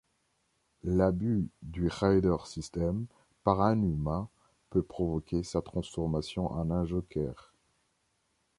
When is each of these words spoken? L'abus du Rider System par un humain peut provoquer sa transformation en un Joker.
L'abus 0.83 1.51
du 1.61 1.85
Rider 1.87 2.37
System 2.45 3.05
par 3.43 3.61
un 3.61 3.79
humain 3.83 4.29
peut 4.71 4.81
provoquer 4.81 5.43
sa 5.43 5.61
transformation 5.61 6.51
en 6.51 6.71
un 6.71 6.85
Joker. 6.87 7.53